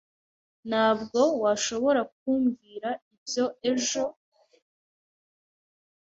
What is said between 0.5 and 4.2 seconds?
Ntabwo washobora kumbwira ibyo ejo?